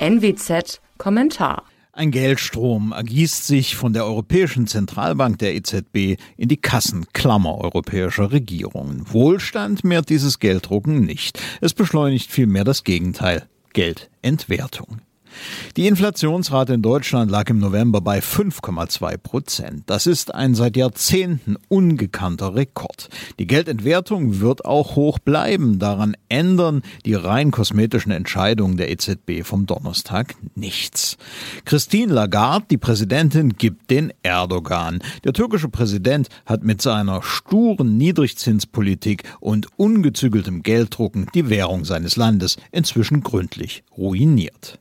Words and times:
NWZ 0.00 0.80
Kommentar 0.96 1.64
ein 1.98 2.12
Geldstrom 2.12 2.92
ergießt 2.92 3.44
sich 3.44 3.74
von 3.74 3.92
der 3.92 4.04
Europäischen 4.04 4.68
Zentralbank 4.68 5.40
der 5.40 5.56
EZB 5.56 6.16
in 6.36 6.48
die 6.48 6.56
Kassenklammer 6.56 7.58
europäischer 7.58 8.30
Regierungen. 8.30 9.12
Wohlstand 9.12 9.82
mehrt 9.82 10.08
dieses 10.08 10.38
Gelddrucken 10.38 11.00
nicht. 11.00 11.40
Es 11.60 11.74
beschleunigt 11.74 12.30
vielmehr 12.30 12.62
das 12.62 12.84
Gegenteil. 12.84 13.48
Geldentwertung. 13.72 15.00
Die 15.76 15.86
Inflationsrate 15.86 16.74
in 16.74 16.82
Deutschland 16.82 17.30
lag 17.30 17.48
im 17.50 17.58
November 17.58 18.00
bei 18.00 18.18
5,2 18.18 19.16
Prozent. 19.18 19.82
Das 19.86 20.06
ist 20.06 20.34
ein 20.34 20.54
seit 20.54 20.76
Jahrzehnten 20.76 21.56
ungekannter 21.68 22.54
Rekord. 22.54 23.08
Die 23.38 23.46
Geldentwertung 23.46 24.40
wird 24.40 24.64
auch 24.64 24.96
hoch 24.96 25.18
bleiben. 25.18 25.78
Daran 25.78 26.16
ändern 26.28 26.82
die 27.04 27.14
rein 27.14 27.50
kosmetischen 27.50 28.12
Entscheidungen 28.12 28.76
der 28.76 28.90
EZB 28.90 29.42
vom 29.44 29.66
Donnerstag 29.66 30.34
nichts. 30.54 31.16
Christine 31.64 32.12
Lagarde, 32.12 32.66
die 32.70 32.78
Präsidentin, 32.78 33.54
gibt 33.56 33.90
den 33.90 34.12
Erdogan. 34.22 35.00
Der 35.24 35.32
türkische 35.32 35.68
Präsident 35.68 36.28
hat 36.46 36.64
mit 36.64 36.82
seiner 36.82 37.22
sturen 37.22 37.96
Niedrigzinspolitik 37.96 39.24
und 39.40 39.68
ungezügeltem 39.76 40.62
Gelddrucken 40.62 41.26
die 41.34 41.48
Währung 41.48 41.84
seines 41.84 42.16
Landes 42.16 42.56
inzwischen 42.72 43.22
gründlich 43.22 43.84
ruiniert. 43.96 44.78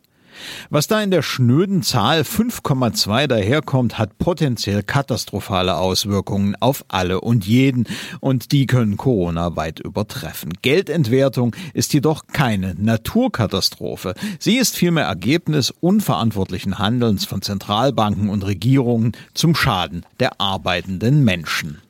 Was 0.70 0.88
da 0.88 1.02
in 1.02 1.12
der 1.12 1.22
schnöden 1.22 1.84
Zahl 1.84 2.22
5,2 2.22 3.28
daherkommt, 3.28 3.98
hat 3.98 4.18
potenziell 4.18 4.84
katastrophale 4.84 5.78
Auswirkungen 5.78 6.56
auf 6.60 6.86
alle 6.88 7.22
und 7.22 7.46
jeden 7.46 7.86
und 8.20 8.52
die 8.52 8.66
können 8.66 8.98
Corona 8.98 9.56
weit 9.56 9.80
übertreffen. 9.80 10.54
Geldentwertung 10.62 11.56
ist 11.74 11.94
jedoch 11.94 12.28
keine 12.28 12.76
Naturkatastrophe. 12.76 14.14
Sie 14.40 14.58
ist 14.58 14.76
vielmehr 14.76 15.06
Ergebnis 15.06 15.74
unverantwortlichen 15.80 16.80
Handelns 16.80 17.26
von 17.26 17.42
Zentralbanken 17.42 18.30
und 18.30 18.46
Regierungen 18.46 19.14
zum 19.34 19.56
Schaden 19.56 20.06
der 20.20 20.40
arbeitenden 20.40 21.24
Menschen. 21.24 21.82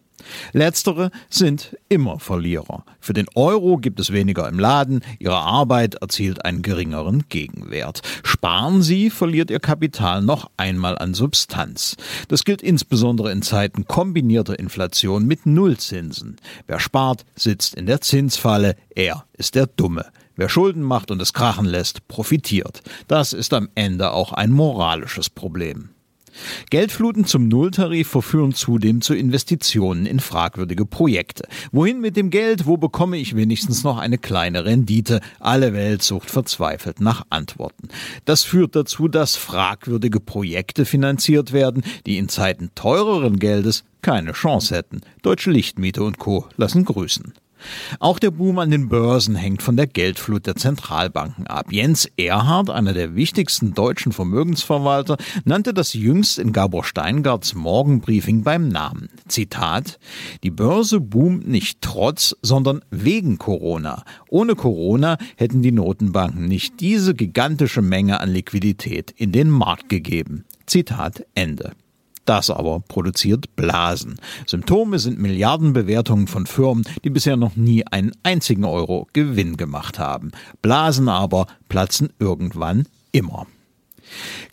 Letztere 0.54 1.12
sind 1.30 1.78
immer 1.90 2.20
Verlierer. 2.20 2.84
Für 3.00 3.14
den 3.14 3.28
Euro 3.36 3.78
gibt 3.78 4.00
es 4.00 4.12
weniger 4.12 4.48
im 4.50 4.60
Laden, 4.60 5.02
ihre 5.20 5.38
Arbeit 5.38 5.96
erzielt 5.96 6.44
einen 6.46 6.62
geringeren 6.62 7.26
Gegenwert. 7.30 8.02
Sparen 8.24 8.82
Sie, 8.82 9.10
verliert 9.10 9.52
Ihr 9.52 9.60
Kapital 9.60 10.22
noch 10.22 10.50
einmal 10.58 10.98
an 10.98 11.14
Substanz. 11.14 11.96
Das 12.28 12.44
gilt 12.44 12.62
insbesondere 12.62 13.32
in 13.32 13.42
Zeiten 13.42 13.86
kombinierter 13.86 14.58
Inflation 14.60 15.26
mit 15.26 15.46
Nullzinsen. 15.46 16.38
Wer 16.66 16.80
spart, 16.80 17.26
sitzt 17.36 17.76
in 17.76 17.86
der 17.86 18.02
Zinsfalle, 18.02 18.76
er 18.96 19.26
ist 19.34 19.56
der 19.56 19.68
Dumme. 19.68 20.06
Wer 20.36 20.50
Schulden 20.50 20.84
macht 20.84 21.10
und 21.10 21.22
es 21.22 21.34
krachen 21.34 21.66
lässt, 21.66 22.08
profitiert. 22.08 22.84
Das 23.08 23.34
ist 23.34 23.54
am 23.54 23.70
Ende 23.74 24.12
auch 24.12 24.34
ein 24.34 24.52
moralisches 24.52 25.32
Problem. 25.32 25.90
Geldfluten 26.70 27.26
zum 27.26 27.48
Nulltarif 27.48 28.08
verführen 28.08 28.54
zudem 28.54 29.02
zu 29.02 29.14
Investitionen 29.14 30.06
in 30.06 30.20
fragwürdige 30.20 30.86
Projekte. 30.86 31.48
Wohin 31.72 32.02
mit 32.02 32.18
dem 32.18 32.30
Geld? 32.30 32.66
Wo 32.66 32.78
bekomme 32.78 33.18
ich 33.18 33.36
wenigstens 33.36 33.84
noch 33.84 33.98
eine 33.98 34.18
kleine 34.18 34.66
Rendite? 34.66 35.22
Alle 35.40 35.74
Welt 35.74 36.04
sucht 36.04 36.30
verzweifelt 36.30 37.02
nach 37.02 37.26
Antworten. 37.30 37.90
Das 38.26 38.44
führt 38.44 38.76
dazu, 38.76 39.08
dass 39.08 39.36
fragwürdige 39.36 40.20
Projekte 40.20 40.86
finanziert 40.86 41.54
werden, 41.54 41.84
die 42.06 42.18
in 42.18 42.30
Zeiten 42.30 42.72
teureren 42.76 43.40
Geldes 43.40 43.84
keine 44.02 44.32
Chance 44.32 44.76
hätten. 44.76 45.02
Deutsche 45.22 45.52
Lichtmiete 45.52 46.04
und 46.04 46.18
Co. 46.18 46.46
lassen 46.58 46.86
grüßen. 46.86 47.34
Auch 48.00 48.20
der 48.20 48.32
Boom 48.32 48.60
an 48.60 48.72
den 48.72 48.90
Börsen 48.90 49.36
hängt 49.36 49.62
von 49.62 49.78
der 49.78 49.88
Geldflut 49.88 50.46
der 50.46 50.56
Zentralbanken 50.56 51.48
ab. 51.48 51.72
Jens 51.72 52.10
Erhard, 52.18 52.70
einer 52.70 52.94
der 52.94 53.16
wichtigsten 53.16 53.74
deutschen 53.74 54.12
Vermögensverwalter, 54.12 55.18
nannte 55.46 55.74
das 55.74 55.94
jüngst 55.94 56.40
in 56.40 56.54
Gabor 56.54 56.84
Steingarts 56.84 57.56
Morgenbriefing 57.56 58.44
beim 58.44 58.68
Namen. 58.68 59.10
Zitat: 59.28 60.00
Die 60.44 60.52
Börse 60.52 61.00
boomt 61.00 61.48
nicht 61.48 61.82
trotz, 61.82 62.36
sondern 62.42 62.82
wegen 62.92 63.38
Corona. 63.38 64.04
Ohne 64.30 64.56
Corona 64.56 65.18
hätten 65.36 65.62
die 65.62 65.72
Notenbanken 65.72 66.46
nicht 66.46 66.80
diese 66.80 67.14
gigantische 67.14 67.82
Menge 67.82 68.20
an 68.20 68.30
Liquidität 68.30 69.12
in 69.12 69.32
den 69.32 69.50
Markt 69.50 69.90
gegeben. 69.90 70.46
Zitat 70.66 71.26
Ende. 71.34 71.72
Das 72.28 72.50
aber 72.50 72.82
produziert 72.82 73.56
Blasen. 73.56 74.18
Symptome 74.46 75.00
sind 75.00 75.18
Milliardenbewertungen 75.18 76.28
von 76.28 76.46
Firmen, 76.46 76.84
die 77.06 77.10
bisher 77.10 77.38
noch 77.38 77.56
nie 77.56 77.88
einen 77.88 78.12
einzigen 78.22 78.66
Euro 78.66 79.08
Gewinn 79.14 79.56
gemacht 79.56 79.98
haben. 79.98 80.32
Blasen 80.62 81.08
aber 81.08 81.48
platzen 81.70 82.10
irgendwann 82.20 82.86
immer. 83.14 83.48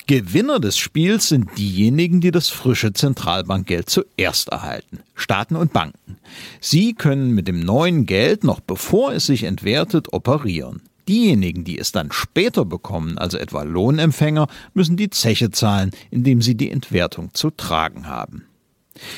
Gewinner 0.06 0.60
des 0.60 0.78
Spiels 0.78 1.28
sind 1.28 1.48
diejenigen, 1.58 2.20
die 2.20 2.30
das 2.30 2.48
frische 2.48 2.92
Zentralbankgeld 2.92 3.90
zuerst 3.90 4.50
erhalten. 4.50 5.00
Staaten 5.16 5.56
und 5.56 5.72
Banken. 5.72 6.18
Sie 6.60 6.94
können 6.94 7.34
mit 7.34 7.48
dem 7.48 7.58
neuen 7.58 8.06
Geld 8.06 8.44
noch 8.44 8.60
bevor 8.60 9.12
es 9.12 9.26
sich 9.26 9.42
entwertet 9.42 10.12
operieren. 10.12 10.80
Diejenigen, 11.08 11.64
die 11.64 11.78
es 11.78 11.92
dann 11.92 12.12
später 12.12 12.64
bekommen, 12.64 13.18
also 13.18 13.36
etwa 13.38 13.62
Lohnempfänger, 13.62 14.48
müssen 14.72 14.96
die 14.96 15.10
Zeche 15.10 15.50
zahlen, 15.50 15.90
indem 16.10 16.40
sie 16.40 16.54
die 16.54 16.70
Entwertung 16.70 17.34
zu 17.34 17.50
tragen 17.50 18.06
haben. 18.06 18.44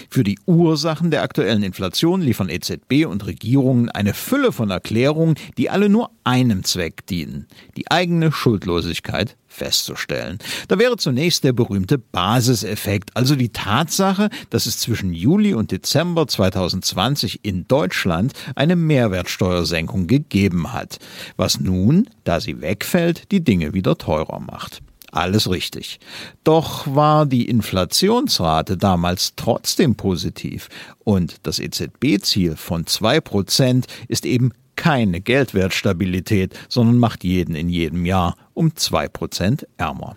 Für 0.09 0.25
die 0.25 0.39
Ursachen 0.47 1.11
der 1.11 1.23
aktuellen 1.23 1.63
Inflation 1.63 2.21
liefern 2.21 2.49
EZB 2.49 3.07
und 3.07 3.27
Regierungen 3.27 3.89
eine 3.91 4.15
Fülle 4.15 4.53
von 4.53 4.71
Erklärungen, 4.71 5.35
die 5.59 5.71
alle 5.71 5.89
nur 5.89 6.11
einem 6.25 6.65
Zweck 6.65 7.07
dienen, 7.07 7.47
die 7.77 7.91
eigene 7.91 8.33
Schuldlosigkeit 8.33 9.37
festzustellen. 9.47 10.39
Da 10.69 10.79
wäre 10.79 10.97
zunächst 10.97 11.45
der 11.45 11.53
berühmte 11.53 11.99
Basiseffekt, 11.99 13.17
also 13.17 13.37
die 13.37 13.51
Tatsache, 13.51 14.29
dass 14.51 14.67
es 14.67 14.79
zwischen 14.79 15.13
Juli 15.13 15.55
und 15.55 15.73
Dezember 15.73 16.27
2020 16.27 17.41
in 17.43 17.67
Deutschland 17.67 18.33
eine 18.55 18.77
Mehrwertsteuersenkung 18.77 20.07
gegeben 20.07 20.73
hat, 20.73 20.99
was 21.37 21.61
nun, 21.61 22.09
da 22.25 22.41
sie 22.41 22.61
wegfällt, 22.61 23.31
die 23.33 23.43
Dinge 23.43 23.73
wieder 23.73 23.97
teurer 23.97 24.41
macht. 24.41 24.83
Alles 25.17 25.49
richtig. 25.49 25.99
Doch 26.45 26.95
war 26.95 27.25
die 27.25 27.49
Inflationsrate 27.49 28.77
damals 28.77 29.33
trotzdem 29.35 29.95
positiv 29.95 30.69
und 31.05 31.37
das 31.45 31.59
EZB-Ziel 31.59 32.57
von 32.57 32.87
zwei 32.87 33.23
Prozent 33.23 33.87
ist 34.09 34.27
eben 34.27 34.53
keine 34.77 35.23
Geldwertstabilität, 35.23 36.55
sondern 36.69 36.99
macht 36.99 37.25
jeden 37.25 37.55
in 37.55 37.71
jedem 37.71 38.05
Jahr 38.05 38.37
um 38.53 38.77
zwei 38.77 39.09
Prozent 39.09 39.67
ärmer. 39.79 40.17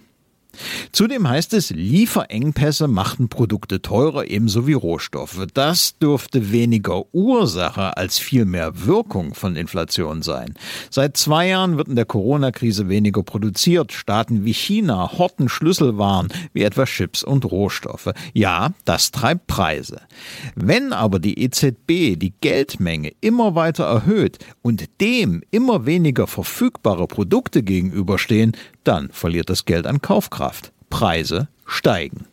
Zudem 0.92 1.28
heißt 1.28 1.54
es, 1.54 1.70
Lieferengpässe 1.70 2.88
machten 2.88 3.30
Produkte 3.30 3.82
teurer, 3.82 4.28
ebenso 4.28 4.68
wie 4.68 4.74
Rohstoffe. 4.74 5.46
Das 5.54 5.98
dürfte 5.98 6.52
weniger 6.52 7.14
Ursache 7.14 7.98
als 7.98 8.18
vielmehr 8.18 8.86
Wirkung 8.86 9.34
von 9.34 9.56
Inflation 9.56 10.22
sein. 10.22 10.54
Seit 10.90 11.18
zwei 11.18 11.48
Jahren 11.48 11.78
wird 11.78 11.88
in 11.88 11.96
der 11.96 12.06
Corona-Krise 12.06 12.90
weniger 12.90 13.24
produziert. 13.24 13.94
Staaten 13.94 14.46
wie 14.46 14.54
China 14.54 15.18
horten 15.18 15.50
Schlüsselwaren 15.50 16.30
wie 16.54 16.64
etwa 16.64 16.86
Chips 16.86 17.24
und 17.24 17.46
Rohstoffe. 17.46 18.10
Ja, 18.34 18.74
das 18.86 19.12
treibt 19.12 19.48
Preise. 19.48 20.02
Wenn 20.56 20.94
aber 20.94 21.20
die 21.20 21.42
EZB 21.42 22.18
die 22.18 22.34
Geldmenge 22.42 23.14
immer 23.22 23.56
weiter 23.56 23.86
erhöht 23.86 24.38
und 24.62 25.02
dem 25.02 25.42
immer 25.52 25.86
weniger 25.86 26.28
verfügbare 26.28 27.08
Produkte 27.08 27.64
gegenüberstehen, 27.64 28.54
dann 28.90 29.10
verliert 29.12 29.52
das 29.52 29.66
Geld 29.66 29.86
an 29.86 30.02
Kaufkraft. 30.02 30.74
Preise 30.90 31.48
steigen. 31.66 32.26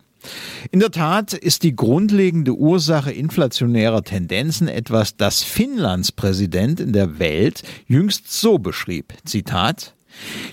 In 0.72 0.80
der 0.80 0.90
Tat 0.90 1.34
ist 1.34 1.62
die 1.62 1.76
grundlegende 1.76 2.54
Ursache 2.54 3.12
inflationärer 3.12 4.02
Tendenzen 4.02 4.66
etwas, 4.66 5.16
das 5.16 5.42
Finnlands 5.42 6.10
Präsident 6.10 6.80
in 6.80 6.94
der 6.94 7.18
Welt 7.18 7.62
jüngst 7.86 8.32
so 8.32 8.58
beschrieb. 8.58 9.12
Zitat 9.24 9.92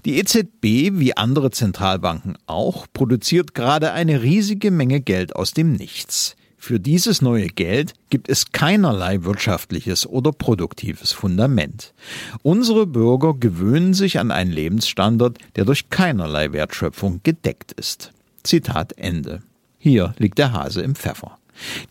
die 0.04 0.18
EZB, 0.18 1.00
wie 1.00 1.16
andere 1.16 1.50
Zentralbanken 1.50 2.38
auch, 2.48 2.86
produziert 2.92 3.54
gerade 3.54 3.94
eine 3.94 4.22
riesige 4.22 4.72
Menge 4.72 5.00
Geld 5.00 5.38
aus 5.38 5.54
dem 5.54 5.72
Nichts. 5.72 6.36
Für 6.66 6.80
dieses 6.80 7.22
neue 7.22 7.48
Geld 7.48 7.94
gibt 8.10 8.30
es 8.30 8.54
keinerlei 8.54 9.26
wirtschaftliches 9.26 10.08
oder 10.08 10.32
produktives 10.32 11.12
Fundament. 11.12 11.94
Unsere 12.42 12.88
Bürger 12.88 13.34
gewöhnen 13.34 13.94
sich 13.94 14.18
an 14.18 14.32
einen 14.32 14.54
Lebensstandard, 14.54 15.40
der 15.58 15.66
durch 15.66 15.90
keinerlei 15.90 16.54
Wertschöpfung 16.54 17.20
gedeckt 17.24 17.74
ist. 17.74 18.14
Zitat 18.44 18.94
Ende. 18.94 19.42
Hier 19.78 20.16
liegt 20.18 20.38
der 20.38 20.54
Hase 20.54 20.82
im 20.84 20.96
Pfeffer. 20.96 21.38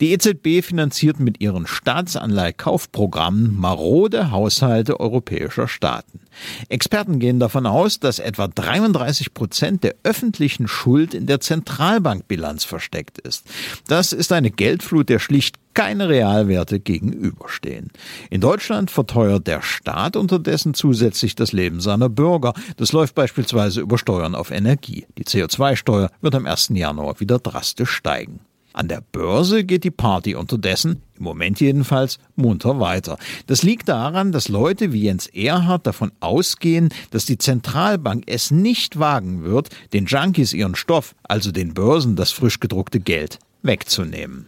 Die 0.01 0.13
EZB 0.13 0.65
finanziert 0.65 1.21
mit 1.21 1.41
ihren 1.41 1.67
Staatsanleihkaufprogrammen 1.67 3.59
marode 3.59 4.31
Haushalte 4.31 5.01
europäischer 5.01 5.69
Staaten. 5.69 6.21
Experten 6.69 7.19
gehen 7.19 7.39
davon 7.39 7.67
aus, 7.67 8.01
dass 8.01 8.19
etwa 8.19 8.49
33 8.49 9.35
Prozent 9.35 9.85
der 9.85 9.95
öffentlichen 10.03 10.69
Schuld 10.69 11.15
in 11.15 11.27
der 11.27 11.41
Zentralbankbilanz 11.41 12.65
versteckt 12.65 13.19
ist. 13.19 13.47
Das 13.87 14.13
ist 14.13 14.33
eine 14.33 14.51
Geldflut, 14.51 15.09
der 15.09 15.19
schlicht 15.19 15.57
keine 15.75 16.09
Realwerte 16.09 16.81
gegenüberstehen. 16.81 17.91
In 18.31 18.41
Deutschland 18.41 18.91
verteuert 18.91 19.47
der 19.47 19.63
Staat 19.63 20.17
unterdessen 20.17 20.75
zusätzlich 20.75 21.35
das 21.35 21.53
Leben 21.53 21.81
seiner 21.81 22.09
Bürger. 22.09 22.53
Das 22.77 22.93
läuft 22.93 23.15
beispielsweise 23.15 23.81
über 23.81 23.99
Steuern 23.99 24.35
auf 24.35 24.51
Energie. 24.51 25.07
Die 25.19 25.25
CO2-Steuer 25.25 26.11
wird 26.21 26.35
am 26.35 26.47
1. 26.47 26.71
Januar 26.75 27.21
wieder 27.21 27.39
drastisch 27.39 27.91
steigen. 27.91 28.41
An 28.73 28.89
der 28.89 29.03
Börse 29.13 29.65
geht 29.65 29.85
die 29.85 29.91
Party 29.91 30.35
unterdessen, 30.35 31.03
im 31.19 31.25
Moment 31.25 31.61
jedenfalls, 31.61 32.19
munter 32.37 32.81
weiter. 32.81 33.19
Das 33.47 33.63
liegt 33.63 33.89
daran, 33.89 34.33
dass 34.33 34.49
Leute 34.49 34.93
wie 34.93 35.03
Jens 35.03 35.27
Erhard 35.27 35.87
davon 35.87 36.13
ausgehen, 36.21 36.89
dass 37.11 37.27
die 37.27 37.39
Zentralbank 37.39 38.25
es 38.27 38.51
nicht 38.51 38.99
wagen 38.99 39.45
wird, 39.45 39.69
den 39.93 40.07
Junkies 40.07 40.53
ihren 40.53 40.75
Stoff, 40.75 41.15
also 41.23 41.53
den 41.53 41.75
Börsen 41.75 42.17
das 42.17 42.33
frisch 42.33 42.61
gedruckte 42.61 43.01
Geld, 43.01 43.39
wegzunehmen. 43.63 44.47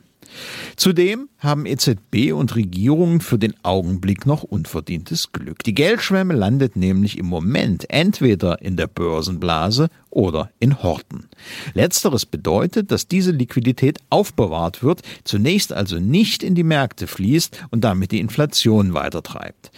Zudem 0.76 1.28
haben 1.38 1.66
EZB 1.66 2.32
und 2.32 2.56
Regierungen 2.56 3.20
für 3.20 3.38
den 3.38 3.54
Augenblick 3.62 4.26
noch 4.26 4.42
unverdientes 4.42 5.32
Glück. 5.32 5.62
Die 5.62 5.74
Geldschwemme 5.74 6.34
landet 6.34 6.76
nämlich 6.76 7.18
im 7.18 7.26
Moment 7.26 7.88
entweder 7.90 8.60
in 8.60 8.76
der 8.76 8.86
Börsenblase 8.86 9.88
oder 10.10 10.50
in 10.58 10.82
Horten. 10.82 11.28
Letzteres 11.74 12.26
bedeutet, 12.26 12.90
dass 12.90 13.08
diese 13.08 13.30
Liquidität 13.30 13.98
aufbewahrt 14.10 14.82
wird, 14.82 15.02
zunächst 15.24 15.72
also 15.72 15.98
nicht 15.98 16.42
in 16.42 16.54
die 16.54 16.64
Märkte 16.64 17.06
fließt 17.06 17.66
und 17.70 17.84
damit 17.84 18.12
die 18.12 18.20
Inflation 18.20 18.94
weitertreibt. 18.94 19.70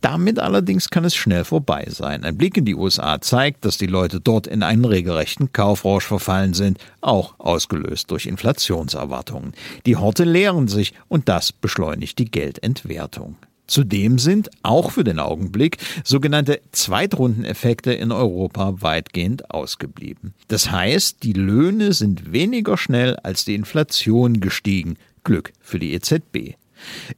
Damit 0.00 0.38
allerdings 0.38 0.88
kann 0.88 1.04
es 1.04 1.14
schnell 1.14 1.44
vorbei 1.44 1.86
sein. 1.90 2.24
Ein 2.24 2.38
Blick 2.38 2.56
in 2.56 2.64
die 2.64 2.74
USA 2.74 3.20
zeigt, 3.20 3.66
dass 3.66 3.76
die 3.76 3.86
Leute 3.86 4.18
dort 4.18 4.46
in 4.46 4.62
einen 4.62 4.86
regelrechten 4.86 5.52
Kaufrausch 5.52 6.06
verfallen 6.06 6.54
sind, 6.54 6.78
auch 7.02 7.34
ausgelöst 7.38 8.10
durch 8.10 8.24
Inflationserwartungen. 8.24 9.52
Die 9.84 9.96
Horte 9.96 10.24
leeren 10.40 10.68
sich 10.68 10.94
und 11.08 11.28
das 11.28 11.52
beschleunigt 11.52 12.18
die 12.18 12.30
Geldentwertung. 12.30 13.36
Zudem 13.66 14.18
sind 14.18 14.48
auch 14.62 14.90
für 14.90 15.04
den 15.04 15.18
Augenblick 15.18 15.76
sogenannte 16.02 16.62
Zweitrundeneffekte 16.72 17.92
in 17.92 18.10
Europa 18.10 18.80
weitgehend 18.80 19.50
ausgeblieben. 19.50 20.32
Das 20.48 20.70
heißt, 20.70 21.22
die 21.22 21.34
Löhne 21.34 21.92
sind 21.92 22.32
weniger 22.32 22.78
schnell 22.78 23.16
als 23.16 23.44
die 23.44 23.54
Inflation 23.54 24.40
gestiegen. 24.40 24.96
Glück 25.24 25.52
für 25.60 25.78
die 25.78 25.92
EZB. 25.92 26.54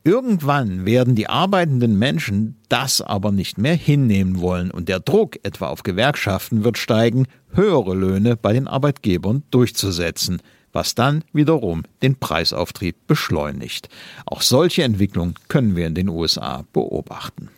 Irgendwann 0.02 0.84
werden 0.84 1.14
die 1.14 1.28
arbeitenden 1.28 1.96
Menschen 1.96 2.56
das 2.68 3.00
aber 3.00 3.30
nicht 3.30 3.56
mehr 3.56 3.76
hinnehmen 3.76 4.40
wollen 4.40 4.72
und 4.72 4.88
der 4.88 4.98
Druck 4.98 5.38
etwa 5.44 5.68
auf 5.68 5.84
Gewerkschaften 5.84 6.64
wird 6.64 6.76
steigen, 6.76 7.26
höhere 7.52 7.94
Löhne 7.94 8.36
bei 8.36 8.52
den 8.52 8.66
Arbeitgebern 8.66 9.44
durchzusetzen, 9.52 10.42
was 10.72 10.94
dann 10.94 11.24
wiederum 11.32 11.82
den 12.02 12.16
Preisauftrieb 12.16 12.96
beschleunigt. 13.06 13.88
Auch 14.26 14.42
solche 14.42 14.82
Entwicklungen 14.82 15.34
können 15.48 15.76
wir 15.76 15.86
in 15.86 15.94
den 15.94 16.08
USA 16.08 16.64
beobachten. 16.72 17.48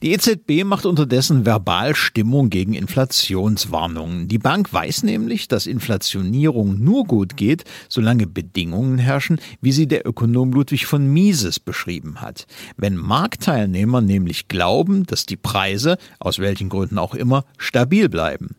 Die 0.00 0.12
EZB 0.12 0.64
macht 0.64 0.86
unterdessen 0.86 1.44
verbal 1.44 1.94
Stimmung 1.94 2.50
gegen 2.50 2.72
Inflationswarnungen. 2.72 4.26
Die 4.26 4.38
Bank 4.38 4.72
weiß 4.72 5.02
nämlich, 5.02 5.46
dass 5.46 5.66
Inflationierung 5.66 6.82
nur 6.82 7.04
gut 7.04 7.36
geht, 7.36 7.64
solange 7.88 8.26
Bedingungen 8.26 8.98
herrschen, 8.98 9.38
wie 9.60 9.72
sie 9.72 9.86
der 9.86 10.06
Ökonom 10.06 10.52
Ludwig 10.52 10.86
von 10.86 11.06
Mises 11.12 11.60
beschrieben 11.60 12.20
hat. 12.20 12.46
Wenn 12.76 12.96
Marktteilnehmer 12.96 14.00
nämlich 14.00 14.48
glauben, 14.48 15.04
dass 15.04 15.26
die 15.26 15.36
Preise, 15.36 15.98
aus 16.18 16.38
welchen 16.38 16.68
Gründen 16.68 16.98
auch 16.98 17.14
immer, 17.14 17.44
stabil 17.58 18.08
bleiben 18.08 18.56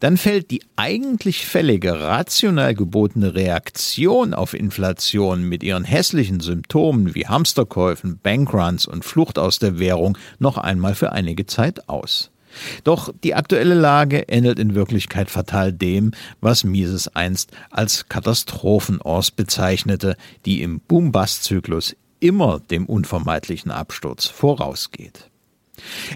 dann 0.00 0.16
fällt 0.16 0.50
die 0.50 0.62
eigentlich 0.76 1.46
fällige, 1.46 2.00
rational 2.00 2.74
gebotene 2.74 3.34
Reaktion 3.34 4.34
auf 4.34 4.54
Inflation 4.54 5.48
mit 5.48 5.62
ihren 5.62 5.84
hässlichen 5.84 6.40
Symptomen 6.40 7.14
wie 7.14 7.26
Hamsterkäufen, 7.26 8.18
Bankruns 8.22 8.86
und 8.86 9.04
Flucht 9.04 9.38
aus 9.38 9.58
der 9.58 9.78
Währung 9.78 10.18
noch 10.38 10.58
einmal 10.58 10.94
für 10.94 11.12
einige 11.12 11.46
Zeit 11.46 11.88
aus. 11.88 12.30
Doch 12.84 13.12
die 13.24 13.34
aktuelle 13.34 13.74
Lage 13.74 14.24
ähnelt 14.28 14.58
in 14.58 14.74
Wirklichkeit 14.74 15.30
fatal 15.30 15.72
dem, 15.72 16.12
was 16.40 16.64
Mises 16.64 17.08
einst 17.08 17.50
als 17.70 18.08
Katastrophenors 18.08 19.30
bezeichnete, 19.30 20.16
die 20.44 20.62
im 20.62 20.80
Boom-Bust-Zyklus 20.80 21.96
immer 22.20 22.60
dem 22.70 22.86
unvermeidlichen 22.86 23.70
Absturz 23.70 24.26
vorausgeht. 24.26 25.30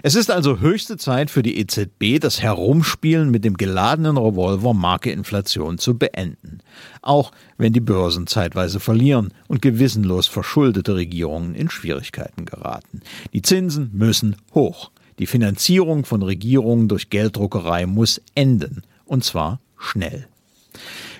Es 0.03 0.15
ist 0.15 0.31
also 0.31 0.59
höchste 0.59 0.97
Zeit 0.97 1.29
für 1.29 1.43
die 1.43 1.57
EZB, 1.59 2.19
das 2.19 2.41
Herumspielen 2.41 3.29
mit 3.29 3.43
dem 3.45 3.57
geladenen 3.57 4.17
Revolver 4.17 4.73
Marke 4.73 5.11
Inflation 5.11 5.77
zu 5.77 5.97
beenden. 5.97 6.59
Auch 7.01 7.31
wenn 7.57 7.73
die 7.73 7.79
Börsen 7.79 8.27
zeitweise 8.27 8.79
verlieren 8.79 9.33
und 9.47 9.61
gewissenlos 9.61 10.27
verschuldete 10.27 10.95
Regierungen 10.95 11.55
in 11.55 11.69
Schwierigkeiten 11.69 12.45
geraten. 12.45 13.01
Die 13.33 13.41
Zinsen 13.41 13.89
müssen 13.93 14.37
hoch. 14.53 14.91
Die 15.19 15.27
Finanzierung 15.27 16.05
von 16.05 16.23
Regierungen 16.23 16.87
durch 16.87 17.09
Gelddruckerei 17.09 17.85
muss 17.85 18.21
enden. 18.35 18.83
Und 19.05 19.23
zwar 19.23 19.59
schnell. 19.77 20.27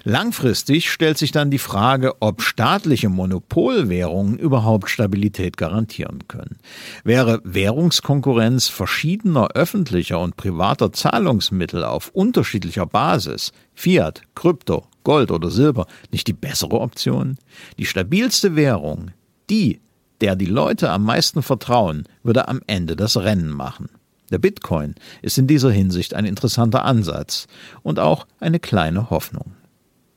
Langfristig 0.04 0.92
stellt 0.92 1.18
sich 1.18 1.32
dann 1.32 1.52
die 1.52 1.60
Frage, 1.60 2.14
ob 2.22 2.42
staatliche 2.42 3.10
Monopolwährungen 3.10 4.38
überhaupt 4.38 4.90
Stabilität 4.90 5.58
garantieren 5.58 6.28
können. 6.28 6.58
Wäre 7.04 7.42
Währungskonkurrenz 7.44 8.70
verschiedener 8.70 9.50
öffentlicher 9.56 10.20
und 10.20 10.38
privater 10.38 10.94
Zahlungsmittel 10.94 11.84
auf 11.84 12.10
unterschiedlicher 12.14 12.86
Basis, 12.86 13.52
Fiat, 13.74 14.22
Krypto, 14.36 14.86
Gold 15.04 15.32
oder 15.32 15.50
Silber, 15.50 15.86
nicht 16.12 16.28
die 16.28 16.34
bessere 16.34 16.80
Option? 16.80 17.38
Die 17.78 17.86
stabilste 17.86 18.56
Währung, 18.56 19.12
die, 19.50 19.82
der 20.22 20.36
die 20.36 20.46
Leute 20.46 20.90
am 20.90 21.04
meisten 21.04 21.42
vertrauen, 21.42 22.06
würde 22.24 22.48
am 22.48 22.62
Ende 22.68 22.96
das 22.96 23.18
Rennen 23.18 23.50
machen. 23.50 23.90
Der 24.32 24.38
Bitcoin 24.38 24.96
ist 25.22 25.38
in 25.38 25.48
dieser 25.48 25.72
Hinsicht 25.72 26.14
ein 26.14 26.26
interessanter 26.26 26.86
Ansatz 26.86 27.48
und 27.82 28.00
auch 28.00 28.28
eine 28.40 28.60
kleine 28.60 29.10
Hoffnung. 29.10 29.54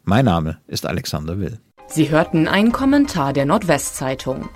Mein 0.04 0.24
Name 0.24 0.58
ist 0.66 0.84
Alexander 0.84 1.38
Will. 1.38 1.60
Sie 1.86 2.10
hörten 2.10 2.48
einen 2.48 2.72
Kommentar 2.72 3.32
der 3.32 3.46
Nordwestzeitung. 3.46 4.48